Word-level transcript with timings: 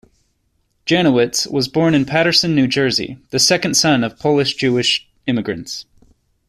Janowitz 0.87 1.45
was 1.51 1.67
born 1.67 1.93
in 1.93 2.05
Paterson, 2.05 2.55
New 2.55 2.65
Jersey, 2.65 3.19
the 3.29 3.37
second 3.37 3.75
son 3.75 4.03
of 4.03 4.17
Polish-Jewish 4.17 5.07
immigrants. 5.27 5.85